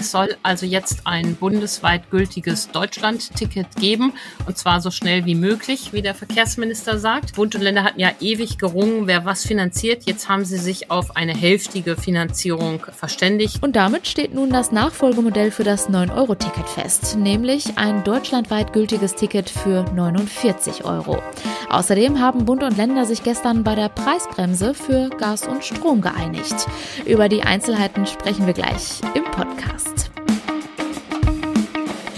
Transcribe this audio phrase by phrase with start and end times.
[0.00, 4.14] Es soll also jetzt ein bundesweit gültiges Deutschland-Ticket geben
[4.46, 7.34] und zwar so schnell wie möglich, wie der Verkehrsminister sagt.
[7.34, 10.04] Bund und Länder hatten ja ewig gerungen, wer was finanziert.
[10.06, 13.62] Jetzt haben sie sich auf eine hälftige Finanzierung verständigt.
[13.62, 19.50] Und damit steht nun das Nachfolgemodell für das 9-Euro-Ticket fest, nämlich ein deutschlandweit gültiges Ticket
[19.50, 21.18] für 49 Euro.
[21.68, 26.56] Außerdem haben Bund und Länder sich gestern bei der Preisbremse für Gas und Strom geeinigt.
[27.04, 29.89] Über die Einzelheiten sprechen wir gleich im Podcast.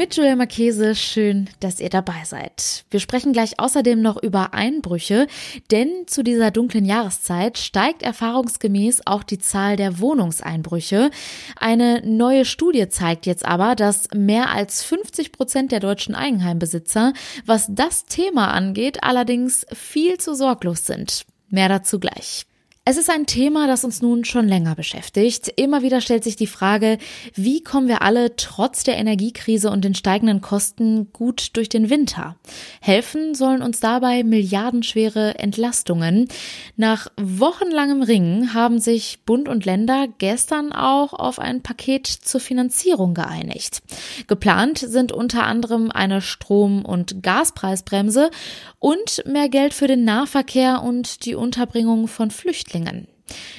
[0.00, 2.86] Mit Julia Marchese, schön, dass ihr dabei seid.
[2.90, 5.26] Wir sprechen gleich außerdem noch über Einbrüche,
[5.70, 11.10] denn zu dieser dunklen Jahreszeit steigt erfahrungsgemäß auch die Zahl der Wohnungseinbrüche.
[11.54, 17.12] Eine neue Studie zeigt jetzt aber, dass mehr als 50 Prozent der deutschen Eigenheimbesitzer,
[17.44, 21.26] was das Thema angeht, allerdings viel zu sorglos sind.
[21.50, 22.46] Mehr dazu gleich.
[22.86, 25.52] Es ist ein Thema, das uns nun schon länger beschäftigt.
[25.56, 26.96] Immer wieder stellt sich die Frage,
[27.34, 32.36] wie kommen wir alle trotz der Energiekrise und den steigenden Kosten gut durch den Winter?
[32.80, 36.28] Helfen sollen uns dabei milliardenschwere Entlastungen.
[36.76, 43.12] Nach wochenlangem Ringen haben sich Bund und Länder gestern auch auf ein Paket zur Finanzierung
[43.12, 43.82] geeinigt.
[44.26, 48.30] Geplant sind unter anderem eine Strom- und Gaspreisbremse
[48.78, 52.69] und mehr Geld für den Nahverkehr und die Unterbringung von Flüchtlingen.
[52.70, 53.08] Flüchtlingen.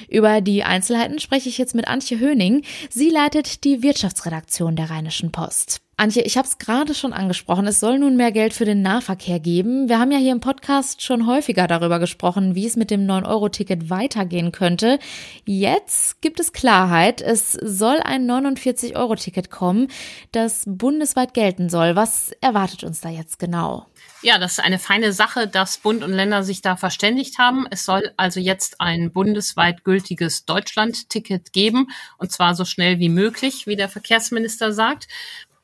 [0.08, 2.62] Über die Einzelheiten spreche ich jetzt mit Antje Höning.
[2.90, 5.80] Sie leitet die Wirtschaftsredaktion der Rheinischen Post.
[5.96, 9.38] Antje, ich habe es gerade schon angesprochen, es soll nun mehr Geld für den Nahverkehr
[9.38, 9.88] geben.
[9.88, 13.88] Wir haben ja hier im Podcast schon häufiger darüber gesprochen, wie es mit dem 9-Euro-Ticket
[13.88, 14.98] weitergehen könnte.
[15.44, 17.20] Jetzt gibt es Klarheit.
[17.20, 19.88] Es soll ein 49-Euro-Ticket kommen,
[20.32, 21.94] das bundesweit gelten soll.
[21.94, 23.86] Was erwartet uns da jetzt genau?
[24.24, 27.66] Ja, das ist eine feine Sache, dass Bund und Länder sich da verständigt haben.
[27.70, 31.88] Es soll also jetzt ein bundesweit gültiges Deutschland-Ticket geben,
[32.18, 35.08] und zwar so schnell wie möglich, wie der Verkehrsminister sagt.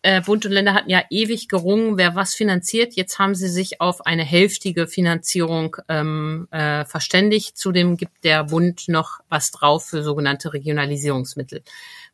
[0.02, 2.94] Äh, Bund und Länder hatten ja ewig gerungen, wer was finanziert.
[2.94, 7.58] Jetzt haben sie sich auf eine hälftige Finanzierung ähm, äh, verständigt.
[7.58, 11.62] Zudem gibt der Bund noch was drauf für sogenannte Regionalisierungsmittel.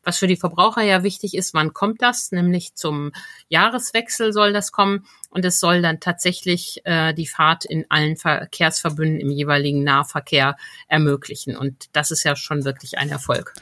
[0.03, 2.31] Was für die Verbraucher ja wichtig ist, wann kommt das?
[2.31, 3.11] Nämlich zum
[3.49, 9.19] Jahreswechsel soll das kommen und es soll dann tatsächlich äh, die Fahrt in allen Verkehrsverbünden
[9.19, 10.57] im jeweiligen Nahverkehr
[10.87, 11.55] ermöglichen.
[11.55, 13.53] Und das ist ja schon wirklich ein Erfolg.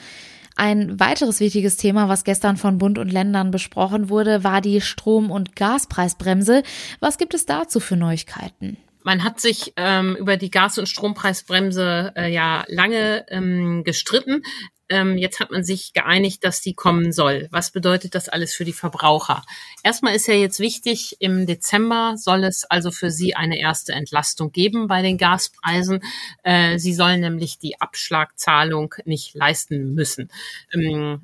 [0.56, 5.32] Ein weiteres wichtiges Thema, was gestern von Bund und Ländern besprochen wurde, war die Strom-
[5.32, 6.64] und Gaspreisbremse.
[7.00, 8.78] Was gibt es dazu für Neuigkeiten?
[9.04, 14.44] Man hat sich ähm, über die Gas- und Strompreisbremse äh, ja lange ähm, gestritten.
[14.90, 17.48] Ähm, jetzt hat man sich geeinigt, dass die kommen soll.
[17.52, 19.42] Was bedeutet das alles für die Verbraucher?
[19.82, 24.52] Erstmal ist ja jetzt wichtig, im Dezember soll es also für Sie eine erste Entlastung
[24.52, 26.02] geben bei den Gaspreisen.
[26.44, 30.30] Äh, Sie sollen nämlich die Abschlagzahlung nicht leisten müssen.
[30.74, 31.22] Ähm,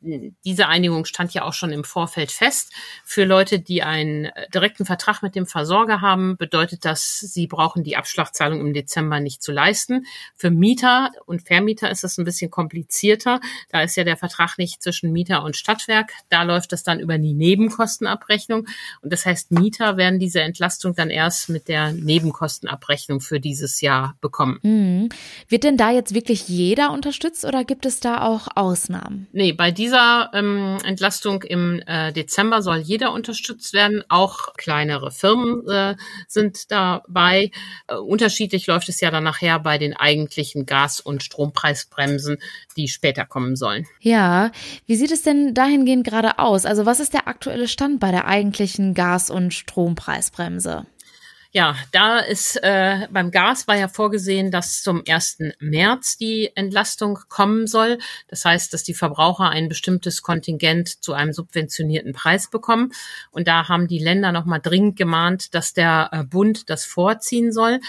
[0.00, 2.72] diese Einigung stand ja auch schon im Vorfeld fest.
[3.04, 7.96] Für Leute, die einen direkten Vertrag mit dem Versorger haben, bedeutet das, sie brauchen die
[7.96, 10.06] Abschlagzahlung im Dezember nicht zu leisten.
[10.34, 13.40] Für Mieter und Vermieter ist das ein bisschen kompliziert komplizierter.
[13.70, 16.12] Da ist ja der Vertrag nicht zwischen Mieter und Stadtwerk.
[16.28, 18.66] Da läuft das dann über die Nebenkostenabrechnung.
[19.00, 24.16] Und das heißt, Mieter werden diese Entlastung dann erst mit der Nebenkostenabrechnung für dieses Jahr
[24.20, 24.58] bekommen.
[24.62, 25.08] Mhm.
[25.48, 29.26] Wird denn da jetzt wirklich jeder unterstützt oder gibt es da auch Ausnahmen?
[29.32, 34.04] Nee, bei dieser ähm, Entlastung im äh, Dezember soll jeder unterstützt werden.
[34.08, 35.96] Auch kleinere Firmen äh,
[36.28, 37.50] sind dabei.
[37.88, 42.38] Äh, unterschiedlich läuft es ja dann nachher bei den eigentlichen Gas- und Strompreisbremsen,
[42.76, 43.86] die später kommen sollen.
[44.00, 44.50] Ja,
[44.86, 46.66] wie sieht es denn dahingehend gerade aus?
[46.66, 50.86] Also was ist der aktuelle Stand bei der eigentlichen Gas- und Strompreisbremse?
[51.54, 55.36] Ja, da ist äh, beim Gas war ja vorgesehen, dass zum 1.
[55.58, 57.98] März die Entlastung kommen soll.
[58.28, 62.92] Das heißt, dass die Verbraucher ein bestimmtes Kontingent zu einem subventionierten Preis bekommen.
[63.32, 67.80] Und da haben die Länder nochmal dringend gemahnt, dass der äh, Bund das vorziehen soll.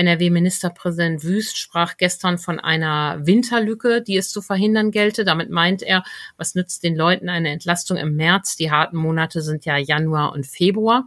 [0.00, 5.24] NRW-Ministerpräsident Wüst sprach gestern von einer Winterlücke, die es zu verhindern gelte.
[5.24, 6.02] Damit meint er,
[6.36, 8.56] was nützt den Leuten eine Entlastung im März?
[8.56, 11.06] Die harten Monate sind ja Januar und Februar.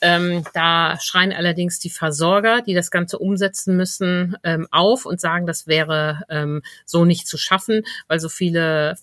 [0.00, 5.46] Ähm, da schreien allerdings die Versorger, die das Ganze umsetzen müssen, ähm, auf und sagen,
[5.46, 8.96] das wäre ähm, so nicht zu schaffen, weil so viele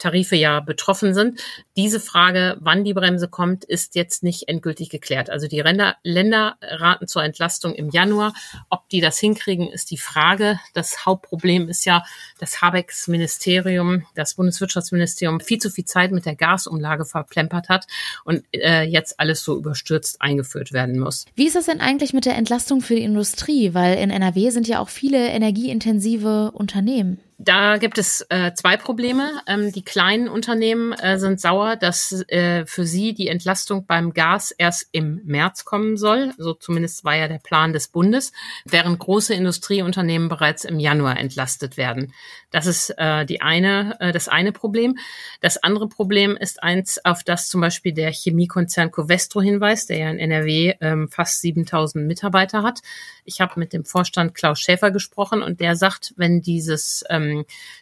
[0.00, 1.40] Tarife ja betroffen sind.
[1.76, 5.30] Diese Frage, wann die Bremse kommt, ist jetzt nicht endgültig geklärt.
[5.30, 8.32] Also die Länder, Länder raten zur Entlastung im Januar.
[8.70, 10.58] Ob die das hinkriegen, ist die Frage.
[10.74, 12.02] Das Hauptproblem ist ja,
[12.38, 17.86] dass Habecks Ministerium, das Bundeswirtschaftsministerium viel zu viel Zeit mit der Gasumlage verplempert hat
[18.24, 21.26] und äh, jetzt alles so überstürzt eingeführt werden muss.
[21.36, 23.74] Wie ist das denn eigentlich mit der Entlastung für die Industrie?
[23.74, 27.20] Weil in NRW sind ja auch viele energieintensive Unternehmen.
[27.42, 29.40] Da gibt es äh, zwei Probleme.
[29.46, 34.50] Ähm, die kleinen Unternehmen äh, sind sauer, dass äh, für sie die Entlastung beim Gas
[34.50, 36.34] erst im März kommen soll.
[36.36, 38.34] So zumindest war ja der Plan des Bundes,
[38.66, 42.12] während große Industrieunternehmen bereits im Januar entlastet werden.
[42.50, 44.98] Das ist äh, die eine, äh, das eine Problem.
[45.40, 50.10] Das andere Problem ist eins, auf das zum Beispiel der Chemiekonzern Covestro hinweist, der ja
[50.10, 52.80] in NRW ähm, fast 7000 Mitarbeiter hat.
[53.24, 57.29] Ich habe mit dem Vorstand Klaus Schäfer gesprochen und der sagt, wenn dieses ähm,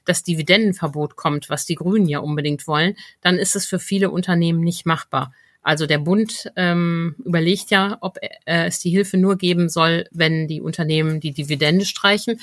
[0.04, 4.60] das Dividendenverbot kommt, was die Grünen ja unbedingt wollen, dann ist es für viele Unternehmen
[4.60, 5.32] nicht machbar.
[5.62, 10.48] Also der Bund ähm, überlegt ja, ob äh, es die Hilfe nur geben soll, wenn
[10.48, 12.40] die Unternehmen die Dividende streichen.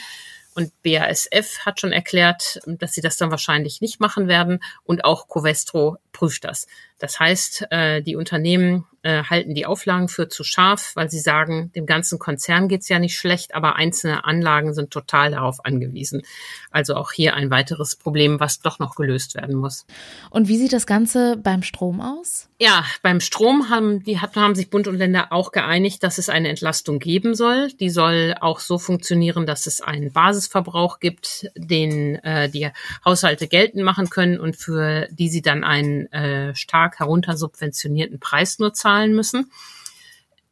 [0.54, 4.60] Und BASF hat schon erklärt, dass sie das dann wahrscheinlich nicht machen werden.
[4.84, 6.68] Und auch Covestro prüft das.
[6.98, 11.72] Das heißt, äh, die Unternehmen äh, halten die Auflagen für zu scharf, weil sie sagen,
[11.76, 16.24] dem ganzen Konzern geht's ja nicht schlecht, aber einzelne Anlagen sind total darauf angewiesen.
[16.72, 19.86] Also auch hier ein weiteres Problem, was doch noch gelöst werden muss.
[20.32, 22.50] Und wie sieht das Ganze beim Strom aus?
[22.60, 26.50] Ja, beim Strom haben, die haben sich Bund und Länder auch geeinigt, dass es eine
[26.50, 27.68] Entlastung geben soll.
[27.80, 32.70] Die soll auch so funktionieren, dass es einen Basisverbrauch gibt, den äh, die
[33.04, 38.74] Haushalte geltend machen können und für die sie dann einen äh, stark heruntersubventionierten Preis nur
[38.74, 39.52] zahlen müssen.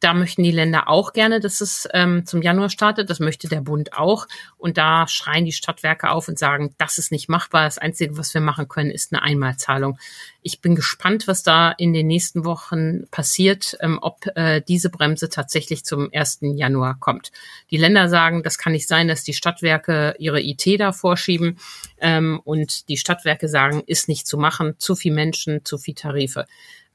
[0.04, 3.08] Da möchten die Länder auch gerne, dass es ähm, zum Januar startet.
[3.08, 4.26] Das möchte der Bund auch.
[4.58, 7.64] Und da schreien die Stadtwerke auf und sagen, das ist nicht machbar.
[7.64, 9.98] Das Einzige, was wir machen können, ist eine Einmalzahlung.
[10.42, 15.30] Ich bin gespannt, was da in den nächsten Wochen passiert, ähm, ob äh, diese Bremse
[15.30, 16.40] tatsächlich zum 1.
[16.42, 17.32] Januar kommt.
[17.70, 21.58] Die Länder sagen, das kann nicht sein, dass die Stadtwerke ihre IT da vorschieben.
[21.98, 26.44] Ähm, und die Stadtwerke sagen, ist nicht zu machen, zu viel Menschen, zu viel Tarife.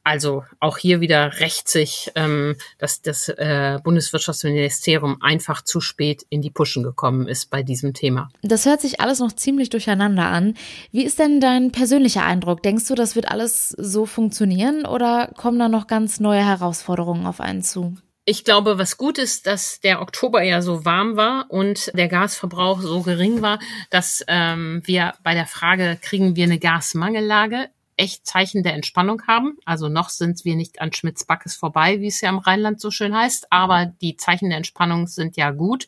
[0.09, 6.41] Also auch hier wieder rächt sich, ähm, dass das äh, Bundeswirtschaftsministerium einfach zu spät in
[6.41, 8.29] die Puschen gekommen ist bei diesem Thema.
[8.41, 10.55] Das hört sich alles noch ziemlich durcheinander an.
[10.91, 12.63] Wie ist denn dein persönlicher Eindruck?
[12.63, 17.39] Denkst du, das wird alles so funktionieren oder kommen da noch ganz neue Herausforderungen auf
[17.39, 17.95] einen zu?
[18.25, 22.81] Ich glaube, was gut ist, dass der Oktober ja so warm war und der Gasverbrauch
[22.81, 23.59] so gering war,
[23.91, 27.69] dass ähm, wir bei der Frage, kriegen wir eine Gasmangellage,
[27.99, 29.57] echt Zeichen der Entspannung haben.
[29.65, 32.91] Also noch sind wir nicht an Schmitz Backes vorbei, wie es ja im Rheinland so
[32.91, 35.87] schön heißt, aber die Zeichen der Entspannung sind ja gut.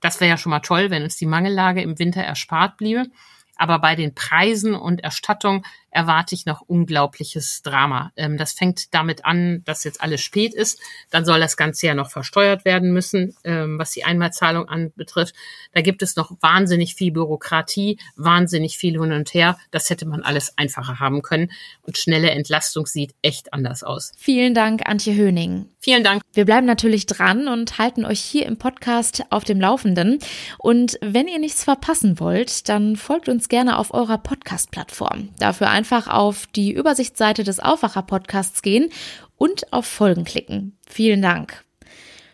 [0.00, 3.06] Das wäre ja schon mal toll, wenn uns die Mangellage im Winter erspart bliebe.
[3.56, 8.12] Aber bei den Preisen und Erstattung erwarte ich noch unglaubliches Drama.
[8.16, 10.80] Ähm, das fängt damit an, dass jetzt alles spät ist.
[11.10, 15.34] Dann soll das Ganze ja noch versteuert werden müssen, ähm, was die Einmalzahlung anbetrifft.
[15.72, 19.58] Da gibt es noch wahnsinnig viel Bürokratie, wahnsinnig viel hin und her.
[19.70, 21.50] Das hätte man alles einfacher haben können.
[21.82, 24.12] Und schnelle Entlastung sieht echt anders aus.
[24.16, 25.66] Vielen Dank, Antje Höning.
[25.82, 26.22] Vielen Dank.
[26.34, 30.18] Wir bleiben natürlich dran und halten euch hier im Podcast auf dem Laufenden.
[30.58, 35.30] Und wenn ihr nichts verpassen wollt, dann folgt uns gerne auf eurer Podcast-Plattform.
[35.38, 38.90] Dafür einfach auf die Übersichtsseite des Aufwacher-Podcasts gehen
[39.38, 40.76] und auf Folgen klicken.
[40.86, 41.64] Vielen Dank.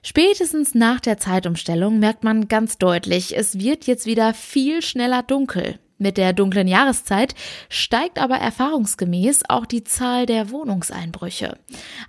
[0.03, 5.79] Spätestens nach der Zeitumstellung merkt man ganz deutlich, es wird jetzt wieder viel schneller dunkel.
[5.99, 7.35] Mit der dunklen Jahreszeit
[7.71, 11.57] steigt aber erfahrungsgemäß auch die Zahl der Wohnungseinbrüche.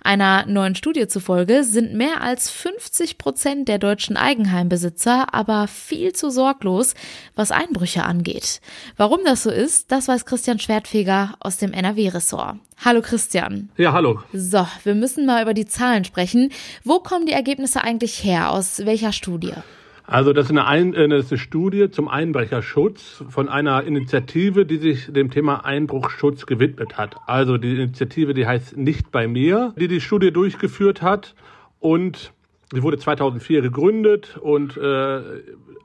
[0.02, 6.28] Einer neuen Studie zufolge sind mehr als 50 Prozent der deutschen Eigenheimbesitzer aber viel zu
[6.28, 6.94] sorglos,
[7.34, 8.60] was Einbrüche angeht.
[8.98, 12.58] Warum das so ist, das weiß Christian Schwertfeger aus dem NRW-Ressort.
[12.84, 13.70] Hallo Christian.
[13.78, 14.22] Ja, hallo.
[14.34, 16.52] So, wir müssen mal über die Zahlen sprechen.
[16.84, 18.52] Wo kommen die Ergebnisse eigentlich her?
[18.52, 19.54] Aus welcher Studie?
[20.10, 24.64] Also das ist eine, Ein äh, das ist eine Studie zum Einbrecherschutz von einer Initiative,
[24.64, 27.16] die sich dem Thema Einbruchschutz gewidmet hat.
[27.26, 31.34] Also die Initiative, die heißt Nicht bei mir, die die Studie durchgeführt hat
[31.78, 32.32] und
[32.72, 35.20] sie wurde 2004 gegründet und äh,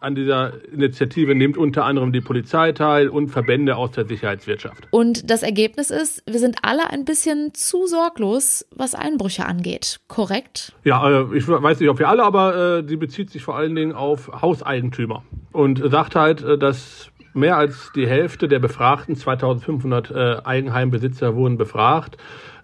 [0.04, 4.88] an dieser Initiative nimmt unter anderem die Polizei teil und Verbände aus der Sicherheitswirtschaft.
[4.92, 10.02] Und das Ergebnis ist, wir sind alle ein bisschen zu sorglos, was Einbrüche angeht.
[10.10, 10.74] Korrekt?
[10.84, 13.76] Ja, äh, ich weiß nicht, ob wir alle, aber äh, die bezieht sich vor allen
[13.76, 15.24] Dingen auf Hauseigentümer
[15.54, 22.18] und sagt halt, äh, dass mehr als die Hälfte der Befragten, 2500 Eigenheimbesitzer wurden befragt,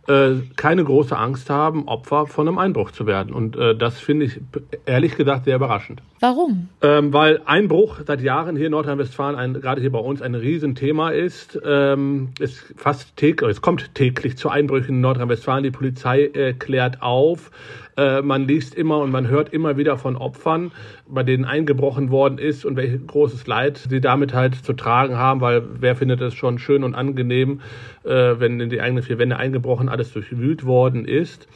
[0.09, 3.31] äh, keine große Angst haben, Opfer von einem Einbruch zu werden.
[3.31, 4.41] Und äh, das finde ich
[4.85, 6.01] ehrlich gesagt sehr überraschend.
[6.19, 6.67] Warum?
[6.81, 11.59] Ähm, weil Einbruch seit Jahren hier in Nordrhein-Westfalen, gerade hier bei uns, ein Riesenthema ist.
[11.63, 15.63] Ähm, es, fast täglich, es kommt täglich zu Einbrüchen in Nordrhein-Westfalen.
[15.63, 17.51] Die Polizei äh, klärt auf.
[17.99, 20.71] Äh, man liest immer und man hört immer wieder von Opfern,
[21.07, 25.41] bei denen eingebrochen worden ist und welches großes Leid sie damit halt zu tragen haben,
[25.41, 27.59] weil wer findet es schon schön und angenehm,
[28.05, 31.47] äh, wenn in die eigenen vier Wände eingebrochen alles durchwühlt worden ist.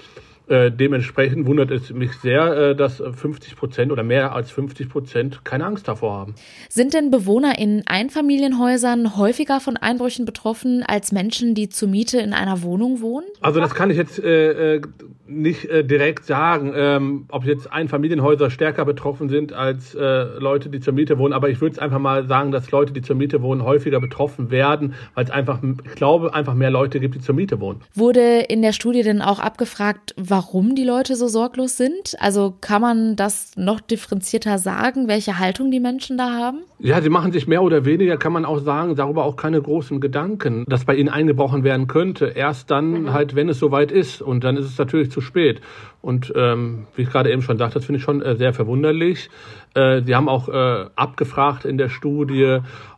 [0.48, 5.46] Äh, dementsprechend wundert es mich sehr, äh, dass 50 Prozent oder mehr als 50 Prozent
[5.46, 6.36] keine Angst davor haben.
[6.68, 12.34] Sind denn Bewohner in Einfamilienhäusern häufiger von Einbrüchen betroffen als Menschen, die zur Miete in
[12.34, 13.26] einer Wohnung wohnen?
[13.40, 14.82] Also das kann ich jetzt äh, äh
[15.26, 20.94] nicht äh, direkt sagen, ähm, ob jetzt Einfamilienhäuser stärker betroffen sind als Leute, die zur
[20.94, 21.34] Miete wohnen.
[21.34, 24.52] Aber ich würde es einfach mal sagen, dass Leute, die zur Miete wohnen, häufiger betroffen
[24.52, 27.82] werden, weil es einfach, ich glaube, einfach mehr Leute gibt, die zur Miete wohnen.
[27.94, 32.16] Wurde in der Studie denn auch abgefragt, warum die Leute so sorglos sind?
[32.20, 36.64] Also kann man das noch differenzierter sagen, welche Haltung die Menschen da haben?
[36.80, 40.02] Ja, sie machen sich mehr oder weniger, kann man auch sagen, darüber auch keine großen
[40.02, 42.26] Gedanken, dass bei ihnen eingebrochen werden könnte.
[42.26, 43.14] Erst dann mhm.
[43.14, 44.24] halt, wenn es soweit ist.
[44.24, 45.62] Und dann ist es natürlich zu spät.
[46.02, 49.30] Und ähm, wie ich gerade eben schon sagte, das finde ich schon äh, sehr verwunderlich.
[49.76, 52.58] Äh, sie haben auch äh, abgefragt in der Studie,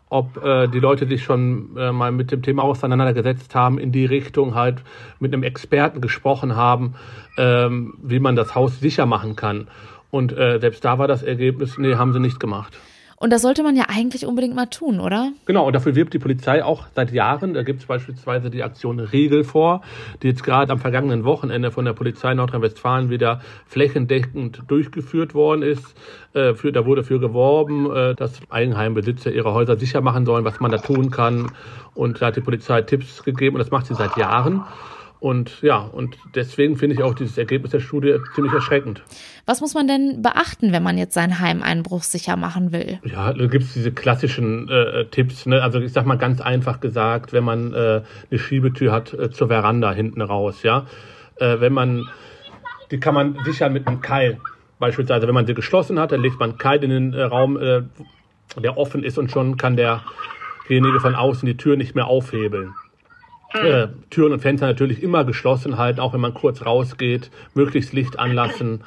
[0.10, 4.06] ob äh, die Leute sich schon äh, mal mit dem Thema auseinandergesetzt haben, in die
[4.06, 4.84] Richtung halt
[5.20, 6.96] mit einem Experten gesprochen haben,
[7.38, 9.68] ähm, wie man das Haus sicher machen kann.
[10.12, 12.78] Und äh, selbst da war das Ergebnis, nee, haben sie nicht gemacht.
[13.26, 15.32] Und das sollte man ja eigentlich unbedingt mal tun, oder?
[15.48, 17.56] Genau, und dafür wirbt die Polizei auch seit Jahren.
[17.56, 19.82] Da gibt es beispielsweise die Aktion Regel vor,
[20.22, 25.96] die jetzt gerade am vergangenen Wochenende von der Polizei Nordrhein-Westfalen wieder flächendeckend durchgeführt worden ist.
[26.34, 30.60] Äh, für, da wurde für geworben, äh, dass Eigenheimbesitzer ihre Häuser sicher machen sollen, was
[30.60, 31.52] man da tun kann.
[31.96, 34.66] Und da hat die Polizei Tipps gegeben und das macht sie seit Jahren.
[35.20, 39.02] Und ja, und deswegen finde ich auch dieses Ergebnis der Studie ziemlich erschreckend.
[39.46, 43.00] Was muss man denn beachten, wenn man jetzt sein Heim einbruchsicher machen will?
[43.04, 45.46] Ja, da gibt es diese klassischen äh, Tipps.
[45.46, 45.64] Ne?
[45.64, 49.48] Also ich sag mal ganz einfach gesagt, wenn man äh, eine Schiebetür hat äh, zur
[49.48, 50.86] Veranda hinten raus, ja.
[51.38, 52.08] Äh, wenn man,
[52.92, 54.40] die kann man sichern mit einem Keil.
[54.80, 57.58] Beispielsweise, wenn man sie geschlossen hat, dann legt man einen Keil in den äh, Raum,
[57.58, 57.84] äh,
[58.62, 62.74] der offen ist und schon kann derjenige von außen die Tür nicht mehr aufhebeln
[63.64, 68.20] äh, Türen und Fenster natürlich immer geschlossen halten, auch wenn man kurz rausgeht, möglichst Licht
[68.20, 68.82] anlassen,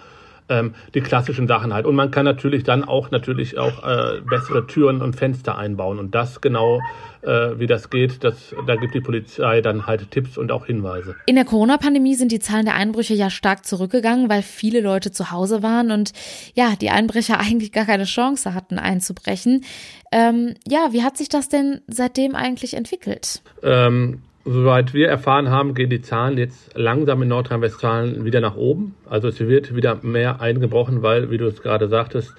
[0.48, 1.86] ähm, die klassischen Sachen halt.
[1.86, 5.98] Und man kann natürlich dann auch natürlich auch äh, bessere Türen und Fenster einbauen.
[5.98, 6.80] Und das genau,
[7.22, 11.16] äh, wie das geht, das, da gibt die Polizei dann halt Tipps und auch Hinweise.
[11.26, 15.30] In der Corona-Pandemie sind die Zahlen der Einbrüche ja stark zurückgegangen, weil viele Leute zu
[15.30, 16.12] Hause waren und
[16.54, 19.64] ja, die Einbrecher eigentlich gar keine Chance hatten einzubrechen.
[20.10, 23.42] Ähm, ja, wie hat sich das denn seitdem eigentlich entwickelt?
[23.62, 28.94] Ähm, Soweit wir erfahren haben, gehen die Zahlen jetzt langsam in Nordrhein-Westfalen wieder nach oben.
[29.04, 32.34] Also es wird wieder mehr eingebrochen, weil, wie du es gerade sagtest,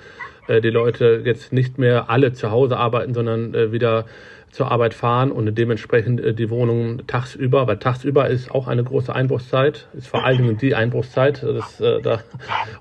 [0.48, 4.06] äh, die Leute jetzt nicht mehr alle zu Hause arbeiten, sondern äh, wieder
[4.50, 9.14] zur Arbeit fahren und dementsprechend äh, die Wohnungen tagsüber, weil tagsüber ist auch eine große
[9.14, 12.24] Einbruchszeit, ist vor allen Dingen die Einbruchszeit das, da,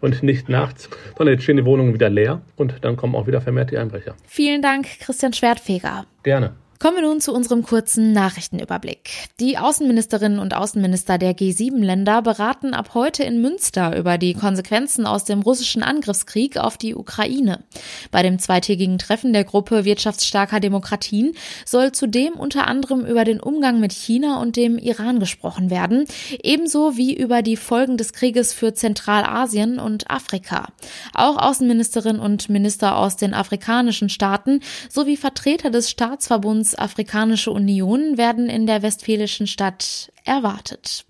[0.00, 3.42] und nicht nachts, sondern jetzt stehen die Wohnungen wieder leer und dann kommen auch wieder
[3.42, 4.14] vermehrt die Einbrecher.
[4.26, 6.06] Vielen Dank, Christian Schwertfeger.
[6.22, 6.54] Gerne.
[6.78, 9.10] Kommen wir nun zu unserem kurzen Nachrichtenüberblick.
[9.40, 15.24] Die Außenministerinnen und Außenminister der G7-Länder beraten ab heute in Münster über die Konsequenzen aus
[15.24, 17.64] dem russischen Angriffskrieg auf die Ukraine.
[18.12, 21.32] Bei dem zweitägigen Treffen der Gruppe wirtschaftsstarker Demokratien
[21.66, 26.04] soll zudem unter anderem über den Umgang mit China und dem Iran gesprochen werden,
[26.44, 30.68] ebenso wie über die Folgen des Krieges für Zentralasien und Afrika.
[31.12, 38.48] Auch Außenministerinnen und Minister aus den afrikanischen Staaten sowie Vertreter des Staatsverbunds Afrikanische Union werden
[38.48, 41.04] in der westfälischen Stadt erwartet.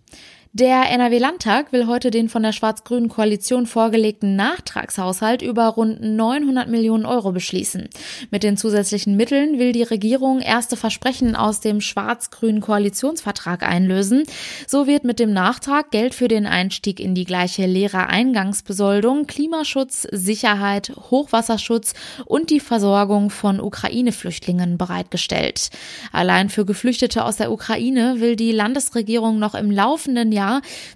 [0.59, 7.07] Der NRW-Landtag will heute den von der schwarz-grünen Koalition vorgelegten Nachtragshaushalt über rund 900 Millionen
[7.07, 7.89] Euro beschließen.
[8.33, 14.25] Mit den zusätzlichen Mitteln will die Regierung erste Versprechen aus dem schwarz-grünen Koalitionsvertrag einlösen.
[14.67, 20.91] So wird mit dem Nachtrag Geld für den Einstieg in die gleiche Lehrereingangsbesoldung, Klimaschutz, Sicherheit,
[21.11, 25.71] Hochwasserschutz und die Versorgung von Ukraine-Flüchtlingen bereitgestellt.
[26.11, 30.48] Allein für Geflüchtete aus der Ukraine will die Landesregierung noch im laufenden Jahr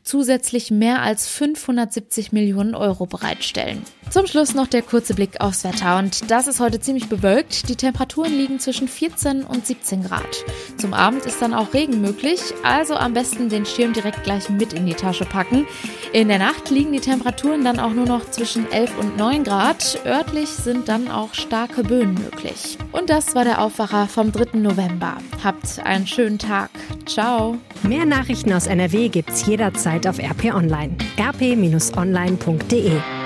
[0.03, 3.83] zusätzlich mehr als 570 Millionen Euro bereitstellen.
[4.11, 7.69] Zum Schluss noch der kurze Blick aufs Wetter und das ist heute ziemlich bewölkt.
[7.71, 10.45] Die Temperaturen liegen zwischen 14 und 17 Grad.
[10.77, 14.75] Zum Abend ist dann auch Regen möglich, also am besten den Schirm direkt gleich mit
[14.75, 15.67] in die Tasche packen.
[16.13, 19.99] In der Nacht liegen die Temperaturen dann auch nur noch zwischen 11 und 9 Grad.
[20.05, 22.77] Örtlich sind dann auch starke Böen möglich.
[22.93, 24.59] Und das war der Aufwacher vom 3.
[24.59, 25.17] November.
[25.43, 26.71] Habt einen schönen Tag.
[27.07, 27.59] Ciao.
[27.83, 30.95] Mehr Nachrichten aus NRW gibt gibt's jederzeit auf RP Online.
[31.19, 33.22] rp-online.de